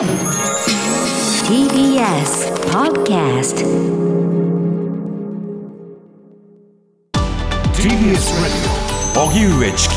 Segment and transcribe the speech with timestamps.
[0.00, 0.16] TBS
[2.72, 3.60] Podcast
[7.74, 8.64] TBS Radio.
[9.14, 9.96] 荻上チキ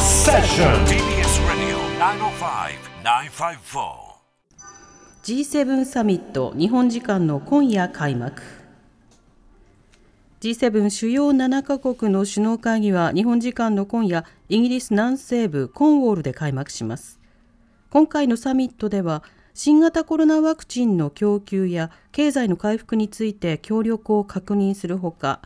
[0.00, 1.74] セッション TBS Radio
[3.02, 3.98] 905-954
[5.24, 8.40] G7 サミット日本時間の今夜開幕。
[10.40, 17.19] G7 主要7カ国の首脳会議は日本時間の今夜イギリス南西部コンウォールで開幕します
[17.90, 25.40] 今回のサミットでは新型コロナワクチンの供給や経済の回復について協力を確認するほか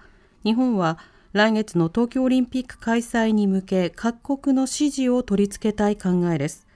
[0.44, 0.98] 日本は
[1.32, 6.66] 来月の東京オリンピック開催に向け各国の支持を取り付けたい考えです。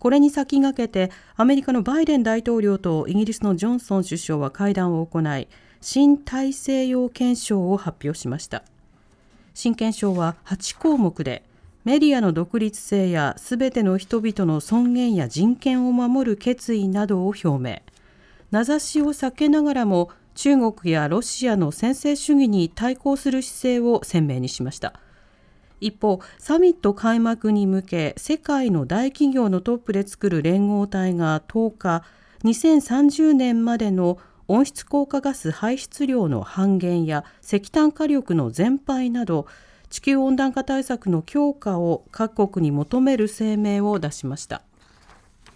[0.00, 5.46] これに先駆けてアメリカのバイデン大統領とイギリスのジョンソン首相は会談を行い
[5.82, 8.64] 新大西洋憲章を発表しました。
[9.52, 11.44] 新憲章は8項目で
[11.84, 17.80] メディアの独立性やすべての人々の尊厳や人権を守る決意などを表明。
[18.50, 24.92] 名指しを避けながらも中国やロシアの専制主義に対抗する姿勢を鮮明にしました。
[25.80, 32.04] 一方サミット開幕に向け世界の大企業のトップで作る連合体が10日
[32.44, 39.46] 2030年までの温室効果ガス排出量の半減や石炭火力の全廃など
[39.90, 44.62] 地球温暖化対策の強化を各国に求める声明を出しました。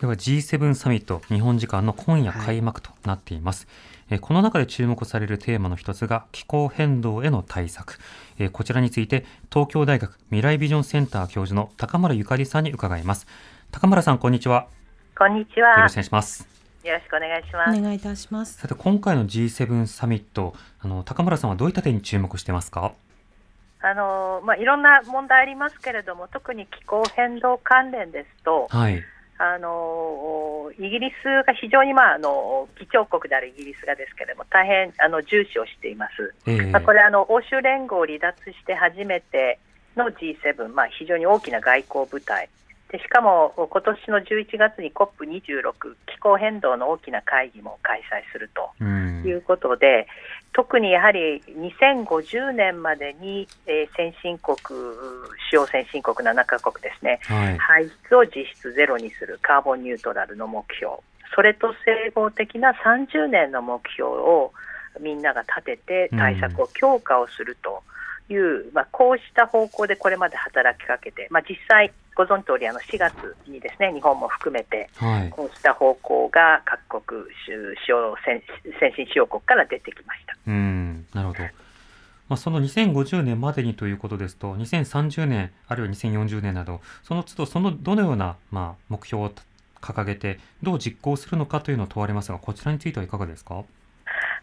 [0.00, 3.68] では G7 サミット日本時間の今夜開幕となっています、
[4.10, 7.98] えーこの中で注目されるテーマの一つが気候変動への対策、
[8.38, 13.27] えーこちらについて東京大学未来ビジョンセンター教授の高村ゆかりさんに伺います。
[13.70, 14.66] 高村さんこんにちは。
[15.16, 15.70] こんにちは。
[15.77, 16.48] よろしくお願いします。
[16.84, 17.78] よろしくお願いします。
[17.78, 18.58] お願いいたします。
[18.58, 22.92] さて今回の G7 サミットあの高村さんはどういった点に注目してますか？
[23.84, 29.02] あのまあいろんな問題ありますけれども、特に気候変動関連ですと、はい
[29.36, 36.32] あのイギリスが非常にまああの議長国であるイギリスがですけれども、大変あの重視をしています。
[36.46, 39.58] えーまあこれあの欧州連合を離脱して初めて
[39.96, 42.48] の G7、まあ非常に大きな外交部隊。
[42.90, 50.06] でしかも今年の11月に COP26 気候変動の大きな会議も開催するとうんいうことで、
[50.55, 54.57] 特にやはり2050年までに、えー先進国、
[55.51, 57.59] 主要先進国7カ国ですね、はい。
[57.59, 60.95] 排出を実質ゼロにするカーボンニュートラルの目標、
[61.35, 64.53] それと整合的な30年の目標を
[65.01, 67.83] みんなが立てて対策を強化をすると
[68.33, 73.15] いう、まあ、こうした方向でこれまで働きかけて、まあ、実際、ご存知通りあの4月
[73.48, 75.31] にですね日本も含めてはい。
[75.31, 78.41] こうした方向が各国主主要先
[78.79, 80.23] 先進主要国から出てきました。
[80.46, 81.06] うん。
[81.14, 81.42] なるほど。
[82.28, 89.32] まあ、その2050年までにということですと、2030年、あるいは2040年など、その都度、そのどのような、まあ、目標を
[89.80, 93.64] 掲げて、どう実行するのかというのを問われますが、こちらについてはいかがですか？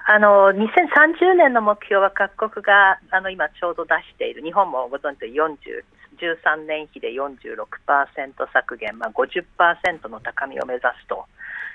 [0.07, 5.85] あの2030年の目標は各国があの今ちょうど出している日本もご存知の40
[6.21, 11.25] 13年比で46%削減、まあ、50%の高みを目指すと。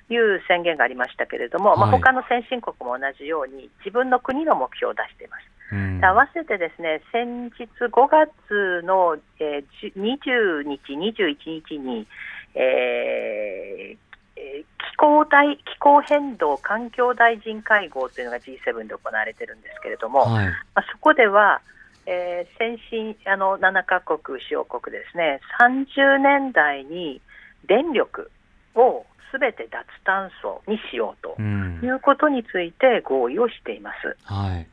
[0.08, 5.42] いう宣言がありましたけれども、まあ、はい他の先進国も同じように自分の国の目標を出しています。
[5.72, 12.06] うんで合わせてですね先日5月の、えーじ20日、21日に、
[12.54, 13.98] えー
[14.36, 20.46] えー気候大気候変動環境大臣会合というのが G7 で行われているんですけれども、はい。
[20.46, 21.60] まあ、そこでは、
[22.06, 27.20] えー先進あの7カ国、主要国でですね30年代に
[27.66, 28.30] 電力
[28.74, 34.16] をすべて脱炭素にしようとうんいうことについて合意をしています。
[34.24, 34.66] はい。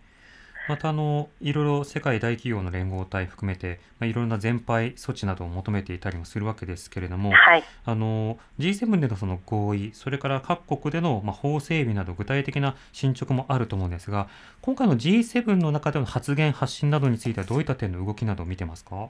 [0.69, 14.29] またあのいろいろ世界大企業の連合体含めて、まあ、いろんな全廃措置などを求めていたりもするわけですけれども、はいあの G7 でのその合意、それから各国での、まあ、法整備など具体的な進捗もあると思うんですが、
[14.61, 19.09] 今回の G7 の中での発言、発信などについてはどういった点の動きなどを見てますか？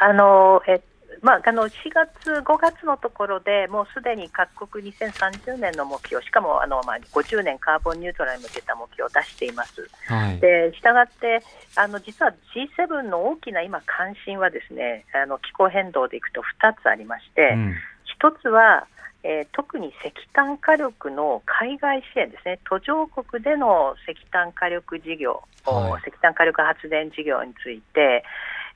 [0.00, 0.80] あのえ
[1.22, 9.88] まあ、あの4月、5月のところでもうすでに各国2030年の目標、しかもあの、まあ、50年カーボンニュートラルに向けた目標を出しています。
[10.06, 10.40] はい。
[10.40, 11.42] でしたがって
[11.76, 17.74] あの実は G7 の大きな今、関心はですねあの気候変動でいくと2つありまして、うん
[18.20, 18.86] 1つは、
[19.22, 28.24] えー特に石炭火力の海外支援ですね、途上国での石炭火力事業、はい石炭火力発電事業について、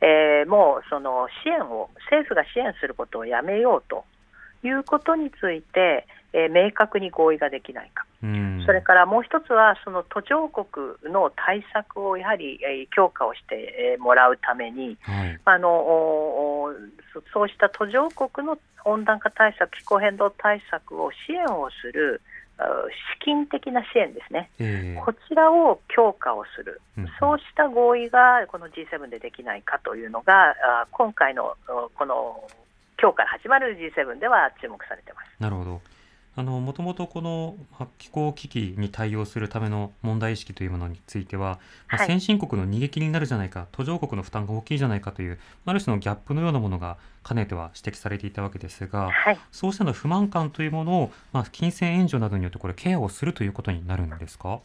[0.02, 4.04] えーもうその支援を、政府が支援することをやめようと
[4.66, 8.04] いうことについて、えー明確に合意ができないか。
[8.22, 10.66] うんそれからもう一つは、その途上国
[11.12, 15.40] の対策をやはり、えー強化をしてえーもらうために、はい。
[15.44, 16.74] あの
[17.32, 22.20] そうした途上国の温暖化対策、気候変動対策を支援をする
[23.18, 30.54] 資金的な支援ですね、えー、こちらを強化をする、うん、そうした合意がこの G7 でできないかというのが、
[30.90, 31.56] 今回の
[31.94, 32.48] この
[33.00, 35.42] 今日から始まる G7 では注目されています。
[35.42, 35.80] なるほど
[36.34, 37.56] あのもともとこの
[37.98, 41.58] 気候危機に対応するための問題意識というものについては、
[41.90, 54.60] まあ、先進国の逃げ切りになるじゃないか、途上国の負担が大きいじゃないかという、ある種のギャップのようなものがかねては指摘されていたわけですが、はい、そうしたの不満感というものを、まあ、金銭援助などによってこれケアをするということになるんですか？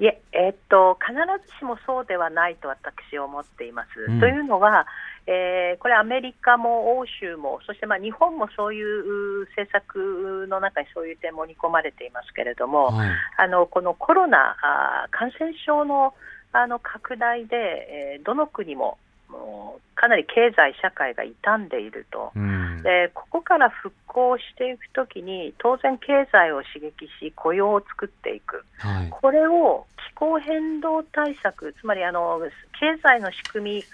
[0.00, 1.12] いえ、えー、っと必
[1.50, 3.88] ずしもそうではないと私は思っています。
[4.08, 4.86] うん、というのは、
[5.26, 16.14] えー、これ、アメリカも欧州も、そしてまあ日本もそういう政策の中にそういう点盛り込まれていますけれども、はい、あのこのコロナあ感染症の
[16.52, 18.98] あの拡大で、えー、どの国も
[19.28, 32.40] もうかなり経済、社会が傷んでいると、うん、でここから復興していくときに当然、経済を刺激し雇用を作っていく、はい、これを気候変動対策つまりあの
[32.78, 33.84] 経済の仕組み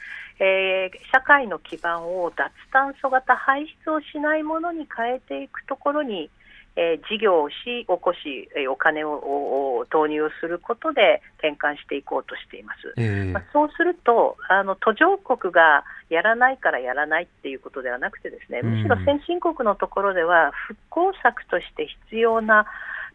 [0.40, 6.30] えー、社会の基盤を脱炭素型排出をしないものに変えていくところに、
[6.76, 22.66] えー、事業をし起こし、えー、お金を投入することで転換していこうとしています、えー、まあ、そうするとあの途上国がやらないからやらないっていうことではなくてですねむしろ先進国のところでは復興策として必要な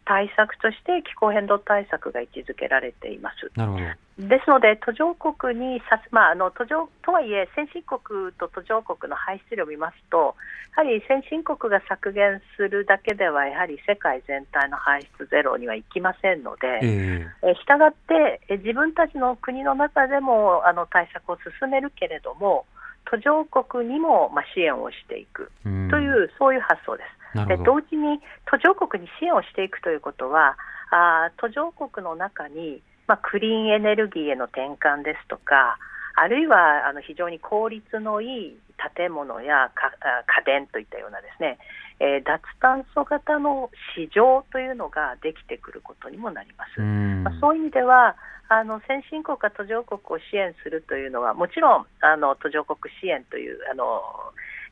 [0.05, 3.51] 対策として気候変動対策が位置づけられています。
[3.55, 3.85] なるほど
[4.19, 10.35] ですので、途上国にさまあ、あの途上とはいえ、先進国と途上国の排出量を見ますと、
[10.75, 22.65] やはり先進国が削減するだけでは、やはり世界全体の排出ゼロにはいきませんので、えー、したがって、自分たちの国の中でもあの対策を進めるけれども、
[23.09, 27.19] 途上国にも、まあ、支援をしていくという、そういう発想です。
[27.47, 30.57] で同時に途上国に支援をしていくということは
[30.89, 35.77] あ途上国の中に、まあ、クリーンエネルギーへの転換ですとか
[36.15, 38.57] あるいはあの非常に効率のいい
[38.95, 41.59] 建物や家電といったようなですね、
[41.99, 46.81] えー、脱炭素型の市場というのができてくることにもなります。
[46.81, 48.15] まあ、そういう意味では
[48.49, 54.01] あの先進国が途上国を支援するというのはもちろんあの途上国支援というあの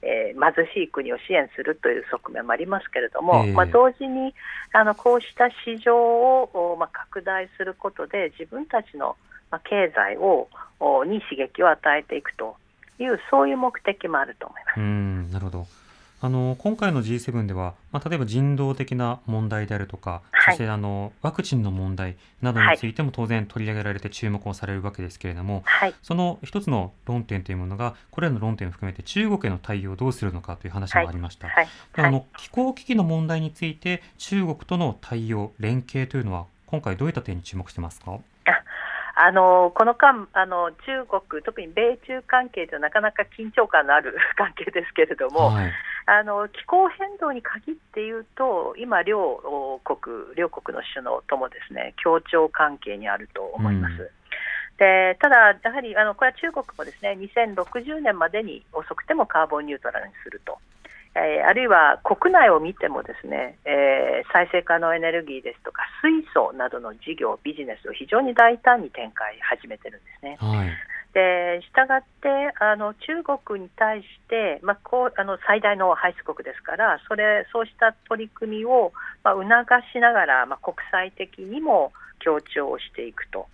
[0.01, 4.33] えー、貧しい国を支援するという側面もありますけれども、えー、まあ、同時に
[4.73, 9.15] あのこうした市場を、まあ、拡大することで自分たちの、
[9.49, 10.47] まあ、経済を
[11.05, 12.55] に刺激を与えていくと
[12.99, 14.79] いうそういう目的もあると思います。
[14.79, 15.67] うんなるほど
[16.19, 38.19] あの今回の G7 では、まあ、例えば人道的な問題であるとか、はい、そしてあのワクチンの問題などについても当然取り上げられて注目をされるわけですけれども、はい、その一つの論点というものがこれらの論点を含めて中国への対応をどうするのかという話もありました、はい、あの気候危機の問題について中国との対応連携というのは今回どういった点に注目してますか？
[39.19, 45.73] あのこの間あの、中国、特に米中関係でなかなか緊張感のある 関係ですけれども、はい、
[46.07, 53.93] あの気候変動に限って言うと、今両国、両国の首脳ともですね協調関係にあると思います。
[53.93, 54.09] うん
[54.77, 60.59] でただ、やはりあのこれは中国もですね2060年までに遅くてもカーボンニュートラルにすると
[61.17, 70.37] えー、あるいは国内を見てもですね、えー、再生可能エネルギーですとか水素などの事業、ビジネスを非常に大胆に展開始めてるんですね。
[70.39, 70.69] はい
[71.17, 72.29] でしたがって
[72.61, 78.93] あの中国に対して、まあ、こうあの最大の排出国ですからそれそうした取り組みを、
[79.23, 79.49] まあ、促
[79.91, 83.47] しながら、まあ、国際的にも強調をしていくと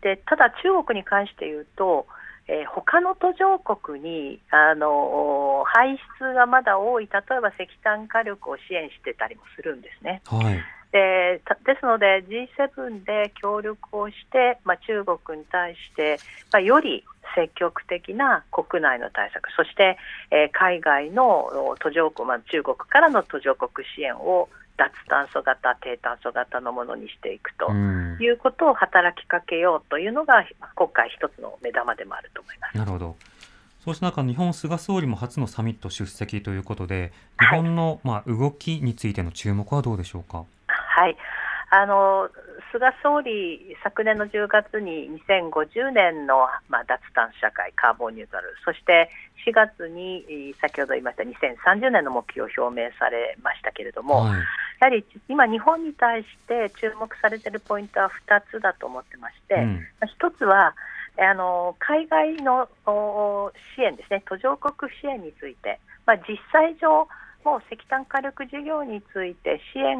[0.00, 2.06] でただ中国に関して言うと
[2.48, 10.20] えー、他の途上国にあの排出がまだ多い、例えば石炭火力を支援してたりもするんですね。
[10.26, 16.18] はいでですので G7 で協力をして、まあ、中国に対して、
[16.52, 19.96] まあ、より積極的な国内の対策そして、
[20.30, 21.48] えー、海外の
[21.80, 30.44] 途上国、まあ、中国からの途上国支援を脱炭素型、低炭素型のものにしていくということを働きかけようというのが、
[30.74, 32.76] 今回一つの目玉でもあると思います。
[32.78, 33.16] なるほど
[33.84, 40.38] そうした中、日本、菅総理も初のサミット出席ということで、日本の、まあ、動きについての注目はどうでしょうか？
[40.38, 40.61] はい
[41.74, 42.28] あの
[42.70, 49.08] 菅総理、昨年の10月に2050年の、まあ、脱炭素社会、カーボンニュートラル、そして
[49.46, 54.44] 4月に先ほど言いました2030年の目標を表明されましたけれども、はい、や
[54.80, 59.80] はり今、日本に対して注目されているポイントは2つだと思ってまして、うん、
[60.20, 60.74] 1つは
[61.18, 62.68] あの海外の
[63.76, 67.08] 支援ですね、途上国支援について、まあ、実際上、
[67.44, 69.98] もう石炭火力事業について支援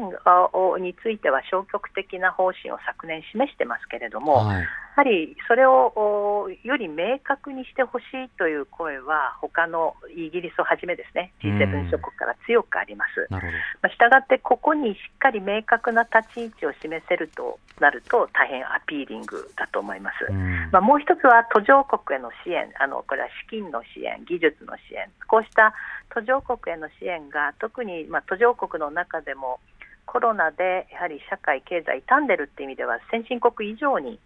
[0.79, 4.63] については消極的な方針を昨年示してますけれども、はい、
[4.95, 13.27] はりそれをより明確にしてほしいという声は他のイギリスをはじめですね G7 諸国から強くあります。
[13.31, 13.39] ま
[13.81, 20.27] あ、したがってここにしっかり明確な立ち位置を示せるとなると大変アピーリングだと思います。
[20.29, 25.73] うんまあ、もう一つは途上国への支援あのこれは資金の支援技術の支援こうした
[26.13, 29.59] 途上国への支援が特にまあ途上国の中でも
[30.05, 34.19] コロナでやはり社会経済傷んでるっていう意味では先進国以上に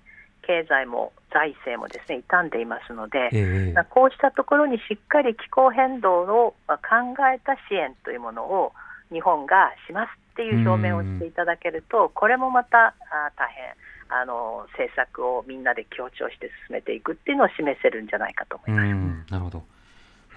[0.48, 3.74] 経済も財政もですね傷んでいますので、ええ。
[3.74, 8.72] まあこうしたところにしっかり気候変動をまあ考えた支援というものを
[9.12, 12.96] 日本がしますっていう表明をしていただけると、これもまたあ
[13.36, 13.76] 大変
[14.22, 18.96] あの政策をみんなで強調して進めていくっていうのを示せるんじゃないかと思ういます。
[18.96, 19.26] ん。
[19.30, 19.58] なるほど。
[19.60, 19.64] わ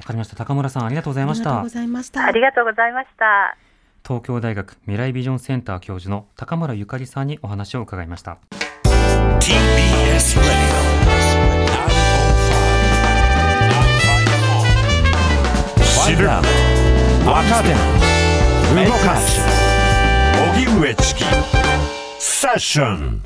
[0.04, 0.36] かりました。
[0.36, 1.50] 高村さんありがとうございました。
[1.50, 2.24] ありがとうございました。
[2.24, 3.56] ありがとうございました。
[4.06, 8.38] 東京大学未来ビジョンセンター教授の高村ゆかりさんにお話を伺いました
[10.20, 10.44] TBS Radio
[16.04, 16.28] 知る
[17.26, 17.68] 若手
[18.84, 19.40] 動かす
[20.54, 21.24] 荻上チキ
[22.18, 23.22] セッション